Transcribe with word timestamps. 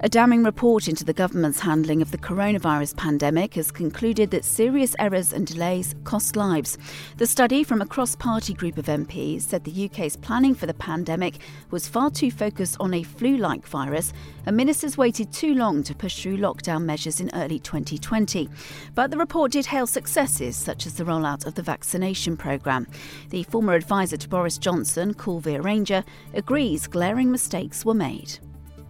A 0.00 0.08
damning 0.08 0.44
report 0.44 0.86
into 0.86 1.04
the 1.04 1.12
government's 1.12 1.58
handling 1.58 2.00
of 2.00 2.12
the 2.12 2.18
coronavirus 2.18 2.96
pandemic 2.96 3.54
has 3.54 3.72
concluded 3.72 4.30
that 4.30 4.44
serious 4.44 4.94
errors 5.00 5.32
and 5.32 5.44
delays 5.44 5.96
cost 6.04 6.36
lives. 6.36 6.78
The 7.16 7.26
study 7.26 7.64
from 7.64 7.82
a 7.82 7.86
cross 7.86 8.14
party 8.14 8.54
group 8.54 8.78
of 8.78 8.86
MPs 8.86 9.42
said 9.42 9.64
the 9.64 9.86
UK's 9.86 10.14
planning 10.14 10.54
for 10.54 10.66
the 10.66 10.74
pandemic 10.74 11.40
was 11.72 11.88
far 11.88 12.12
too 12.12 12.30
focused 12.30 12.76
on 12.78 12.94
a 12.94 13.02
flu 13.02 13.38
like 13.38 13.66
virus, 13.66 14.12
and 14.46 14.56
ministers 14.56 14.96
waited 14.96 15.32
too 15.32 15.54
long 15.54 15.82
to 15.82 15.96
push 15.96 16.22
through 16.22 16.36
lockdown 16.38 16.84
measures 16.84 17.18
in 17.18 17.34
early 17.34 17.58
2020. 17.58 18.48
But 18.94 19.10
the 19.10 19.18
report 19.18 19.50
did 19.50 19.66
hail 19.66 19.88
successes, 19.88 20.54
such 20.54 20.86
as 20.86 20.94
the 20.94 21.04
rollout 21.04 21.44
of 21.44 21.56
the 21.56 21.62
vaccination 21.62 22.36
programme. 22.36 22.86
The 23.30 23.42
former 23.42 23.74
advisor 23.74 24.16
to 24.16 24.28
Boris 24.28 24.58
Johnson, 24.58 25.12
Kulveer 25.12 25.64
Ranger, 25.64 26.04
agrees 26.34 26.86
glaring 26.86 27.32
mistakes 27.32 27.84
were 27.84 27.94
made. 27.94 28.38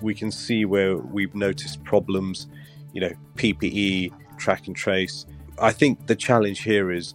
We 0.00 0.14
can 0.14 0.30
see 0.30 0.64
where 0.64 0.96
we've 0.96 1.34
noticed 1.34 1.82
problems, 1.84 2.46
you 2.92 3.00
know, 3.00 3.12
PPE, 3.36 4.12
track 4.38 4.66
and 4.66 4.76
trace. 4.76 5.26
I 5.60 5.72
think 5.72 6.06
the 6.06 6.16
challenge 6.16 6.62
here 6.62 6.92
is, 6.92 7.14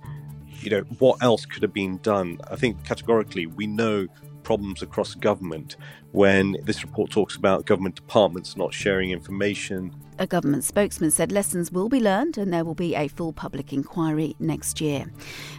you 0.61 0.69
know, 0.69 0.81
what 0.99 1.22
else 1.22 1.45
could 1.45 1.63
have 1.63 1.73
been 1.73 1.97
done? 1.99 2.39
I 2.49 2.55
think 2.55 2.83
categorically 2.83 3.45
we 3.45 3.67
know 3.67 4.07
problems 4.44 4.81
across 4.81 5.16
government 5.16 5.75
when 6.11 6.58
this 6.63 6.83
report 6.83 7.11
talks 7.11 7.36
about 7.36 7.66
government 7.66 7.95
departments 7.95 8.55
not 8.55 8.73
sharing 8.73 9.11
information, 9.11 9.91
a 10.19 10.27
government 10.27 10.63
spokesman 10.63 11.11
said 11.11 11.31
lessons 11.31 11.72
will 11.72 11.89
be 11.89 12.00
learned 12.00 12.38
and 12.38 12.53
there 12.53 12.63
will 12.63 12.75
be 12.75 12.95
a 12.95 13.08
full 13.08 13.33
public 13.33 13.73
inquiry 13.73 14.35
next 14.39 14.80
year. 14.80 15.05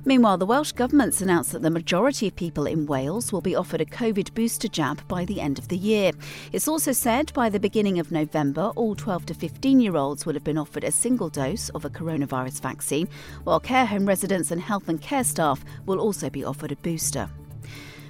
Meanwhile, 0.05 0.39
the 0.39 0.47
Welsh 0.47 0.73
Government's 0.73 1.21
announced 1.21 1.53
that 1.53 1.63
the 1.63 1.71
majority 1.71 2.29
of 2.29 2.37
people 2.37 2.67
in 2.67 2.87
Wales 2.87 3.33
will 3.33 3.41
be 3.41 3.57
offered 3.57 3.81
a 3.81 3.87
COVID 3.87 4.33
booster 4.35 4.69
jab 4.69 5.07
by 5.09 5.25
the 5.25 5.41
end 5.41 5.59
of 5.59 5.69
the 5.69 5.77
year. 5.77 6.13
It's 6.53 6.69
also 6.69 6.93
said 6.93 7.33
by 7.35 7.49
the 7.49 7.61
beginning 7.61 7.99
of 7.99 8.13
November, 8.13 8.73
all 8.77 8.95
12 8.95 9.27
to 9.27 9.35
15 9.35 9.81
year 9.81 9.97
olds 9.97 10.25
will 10.25 10.35
have 10.35 10.45
been 10.45 10.59
offered 10.59 10.85
a 10.85 10.93
single 10.93 11.29
dose 11.29 11.69
of 11.71 11.85
a 11.85 11.91
coronavirus 11.91 12.61
vaccine, 12.61 13.09
while 13.45 13.61
care 13.61 13.87
home 13.87 14.07
residents 14.07 14.51
and 14.51 14.61
health 14.61 14.89
and 14.89 15.01
care 15.01 15.25
staff 15.25 15.65
will 15.87 15.99
also 15.99 16.31
be 16.31 16.45
offered 16.45 16.73
a 16.73 16.77
booster. 16.77 17.29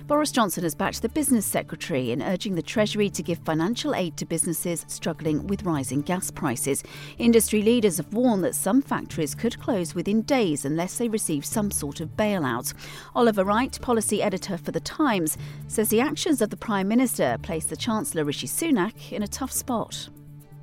Boris 0.06 0.30
Johnson 0.30 0.64
has 0.64 0.74
backed 0.74 1.00
the 1.00 1.08
business 1.08 1.47
secretary 1.47 2.10
in 2.10 2.22
urging 2.22 2.55
the 2.55 2.60
Treasury 2.60 3.08
to 3.08 3.22
give 3.22 3.38
financial 3.38 3.94
aid 3.94 4.19
to 4.19 4.27
businesses 4.27 4.84
struggling 4.86 5.47
with 5.47 5.62
rising 5.62 6.02
gas 6.02 6.30
prices. 6.30 6.84
Industry 7.16 7.62
leaders 7.62 7.97
have 7.97 8.12
warned 8.12 8.44
that 8.44 8.55
some 8.55 8.82
factories 8.82 9.34
could 9.34 9.58
close 9.58 9.94
within 9.94 10.20
days 10.20 10.66
unless 10.66 10.98
they 10.98 11.08
receive 11.08 11.42
some 11.42 11.70
sort 11.70 12.00
of 12.00 12.19
bailout. 12.19 12.75
Oliver 13.14 13.44
Wright, 13.44 13.80
policy 13.80 14.22
editor 14.22 14.58
for 14.58 14.72
The 14.72 14.80
Times, 14.80 15.38
says 15.69 15.88
the 15.88 16.00
actions 16.00 16.42
of 16.42 16.50
the 16.50 16.56
Prime 16.58 16.86
Minister 16.86 17.38
place 17.41 17.64
the 17.64 17.75
Chancellor 17.75 18.25
Rishi 18.25 18.47
Sunak 18.47 19.10
in 19.10 19.22
a 19.22 19.28
tough 19.28 19.52
spot. 19.52 20.10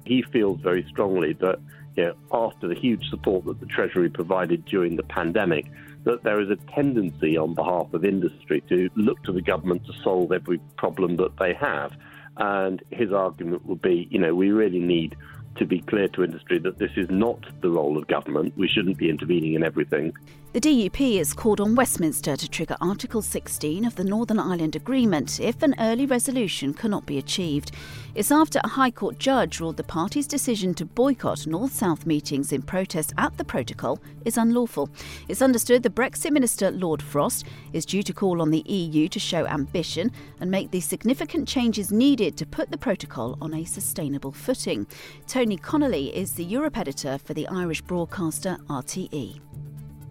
He 0.05 0.21
feels 0.21 0.61
very 0.61 0.85
strongly 0.87 1.33
that 1.33 1.57
you 1.95 2.05
know, 2.05 2.15
after 2.31 2.67
the 2.67 2.75
huge 2.75 3.09
support 3.09 3.45
that 3.45 3.59
the 3.59 3.65
Treasury 3.65 4.09
provided 4.09 4.65
during 4.65 4.95
the 4.95 5.03
pandemic, 5.03 5.65
that 6.03 6.23
there 6.23 6.39
is 6.41 6.49
a 6.49 6.55
tendency 6.73 7.37
on 7.37 7.53
behalf 7.53 7.93
of 7.93 8.05
industry 8.05 8.61
to 8.69 8.89
look 8.95 9.21
to 9.23 9.31
the 9.31 9.41
government 9.41 9.85
to 9.85 9.93
solve 10.03 10.31
every 10.31 10.59
problem 10.77 11.17
that 11.17 11.37
they 11.37 11.53
have. 11.53 11.95
And 12.37 12.81
his 12.91 13.11
argument 13.11 13.65
would 13.65 13.81
be, 13.81 14.07
you 14.09 14.19
know, 14.19 14.33
we 14.33 14.51
really 14.51 14.79
need 14.79 15.15
to 15.55 15.65
be 15.65 15.81
clear 15.81 16.07
to 16.07 16.23
industry 16.23 16.59
that 16.59 16.79
this 16.79 16.91
is 16.95 17.09
not 17.09 17.45
the 17.61 17.69
role 17.69 17.97
of 17.97 18.07
government. 18.07 18.53
We 18.57 18.67
shouldn't 18.67 18.97
be 18.97 19.09
intervening 19.09 19.53
in 19.53 19.63
everything. 19.63 20.13
The 20.53 20.59
DUP 20.59 21.17
has 21.17 21.31
called 21.31 21.61
on 21.61 21.75
Westminster 21.75 22.35
to 22.35 22.49
trigger 22.49 22.75
Article 22.81 23.21
16 23.21 23.85
of 23.85 23.95
the 23.95 24.03
Northern 24.03 24.37
Ireland 24.37 24.75
Agreement 24.75 25.39
if 25.39 25.63
an 25.63 25.73
early 25.79 26.05
resolution 26.05 26.73
cannot 26.73 27.05
be 27.05 27.17
achieved. 27.17 27.71
It's 28.15 28.33
after 28.33 28.59
a 28.61 28.67
High 28.67 28.91
Court 28.91 29.17
judge 29.17 29.61
ruled 29.61 29.77
the 29.77 29.85
party's 29.85 30.27
decision 30.27 30.73
to 30.73 30.83
boycott 30.83 31.47
North 31.47 31.71
South 31.71 32.05
meetings 32.05 32.51
in 32.51 32.63
protest 32.63 33.13
at 33.17 33.37
the 33.37 33.45
protocol 33.45 34.01
is 34.25 34.37
unlawful. 34.37 34.89
It's 35.29 35.41
understood 35.41 35.83
the 35.83 35.89
Brexit 35.89 36.31
Minister 36.31 36.69
Lord 36.69 37.01
Frost 37.01 37.45
is 37.71 37.85
due 37.85 38.03
to 38.03 38.11
call 38.11 38.41
on 38.41 38.51
the 38.51 38.65
EU 38.65 39.07
to 39.07 39.19
show 39.19 39.47
ambition 39.47 40.11
and 40.41 40.51
make 40.51 40.71
the 40.71 40.81
significant 40.81 41.47
changes 41.47 41.93
needed 41.93 42.35
to 42.35 42.45
put 42.45 42.71
the 42.71 42.77
protocol 42.77 43.37
on 43.39 43.53
a 43.53 43.63
sustainable 43.63 44.33
footing. 44.33 44.85
Tony 45.27 45.55
Connelly 45.55 46.13
is 46.13 46.33
the 46.33 46.43
Europe 46.43 46.77
editor 46.77 47.17
for 47.17 47.33
the 47.33 47.47
Irish 47.47 47.81
broadcaster 47.81 48.57
RTE 48.67 49.39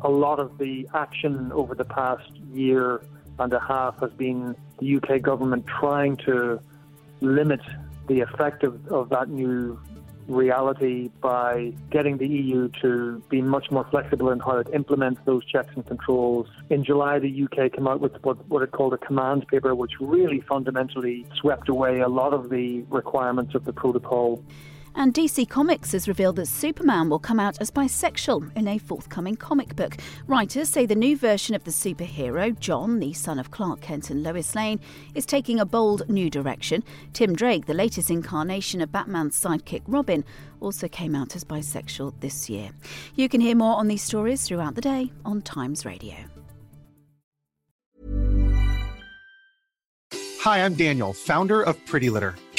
a 0.03 0.09
lot 0.09 0.39
of 0.39 0.59
the 0.59 0.89
action 0.95 1.53
over 1.53 1.75
the 1.75 1.85
past 1.85 2.31
year 2.53 3.03
and 3.39 3.53
a 3.53 3.61
half 3.61 3.99
has 4.01 4.13
been 4.13 4.55
the 4.79 4.97
UK 4.97 5.23
government 5.23 5.67
trying 5.67 6.17
to 6.19 6.61
limit 7.21 7.61
the 8.09 8.21
effect 8.21 8.65
of, 8.65 8.87
of 8.89 9.09
that 9.11 9.29
new 9.29 9.79
reality 10.31 11.11
by 11.21 11.73
getting 11.91 12.17
the 12.19 12.27
EU 12.27 12.69
to 12.81 13.23
be 13.29 13.43
much 13.43 13.71
more 13.71 13.85
flexible 13.91 14.31
in 14.31 14.39
how 14.39 14.57
it 14.57 14.69
implements 14.73 15.21
those 15.25 15.45
checks 15.45 15.71
and 15.75 15.87
controls. 15.87 16.47
In 16.71 16.85
July, 16.85 17.19
the 17.19 17.45
UK 17.45 17.73
came 17.73 17.89
out 17.89 18.01
with 18.01 18.13
what, 18.23 18.47
what 18.49 18.63
it 18.63 18.71
called 18.71 18.95
a 18.95 18.99
command 18.99 19.47
paper, 19.49 19.75
which 19.75 19.93
really 20.01 20.41
fundamentally 20.41 21.27
swept 21.35 21.69
away 21.69 22.01
a 22.01 22.09
lot 22.09 22.33
of 22.33 22.51
the 22.51 22.83
requirements 22.83 23.55
of 23.55 23.65
the 23.65 23.73
protocol. 23.73 24.43
And 24.95 25.15
DC 25.15 25.49
Comics 25.49 25.93
has 25.93 26.09
revealed 26.09 26.37
that 26.37 26.47
Superman 26.47 27.09
will 27.09 27.19
come 27.19 27.41
out 27.41 27.61
as 27.61 27.71
bisexual 27.71 28.55
in 28.57 28.69
a 28.69 28.79
forthcoming 28.79 29.37
comic 29.37 29.77
book. 29.77 29.97
Writers 30.27 30.69
say 30.69 30.85
the 30.85 30.95
new 30.95 31.17
version 31.17 31.55
of 31.55 31.65
the 31.65 31.71
superhero, 31.71 32.59
John, 32.59 32.99
the 32.99 33.13
son 33.13 33.39
of 33.39 33.51
Clark 33.51 33.81
Kent 33.81 34.11
and 34.11 34.23
Lois 34.23 34.55
Lane, 34.55 34.81
is 35.15 35.25
taking 35.25 35.61
a 35.61 35.65
bold 35.65 36.09
new 36.09 36.29
direction. 36.29 36.83
Tim 37.13 37.35
Drake, 37.35 37.67
the 37.67 37.75
latest 37.75 38.11
incarnation 38.11 38.81
of 38.81 38.93
Batman's 38.93 39.41
sidekick 39.41 39.83
Robin, 39.87 40.25
also 40.61 40.89
came 40.89 41.15
out 41.15 41.37
as 41.37 41.45
bisexual 41.45 42.13
this 42.21 42.51
year. 42.51 42.71
You 43.15 43.29
can 43.29 43.41
hear 43.41 43.55
more 43.55 43.77
on 43.77 43.89
these 43.89 44.03
stories 44.03 44.47
throughout 44.47 44.75
the 44.75 44.81
day 44.81 45.13
on 45.25 45.41
Times 45.43 45.85
Radio. 45.85 46.17
Hi, 50.43 50.65
I'm 50.65 50.75
Daniel, 50.75 51.13
founder 51.13 51.63
of 51.63 51.85
Pretty 51.85 52.09
Litter. 52.09 52.35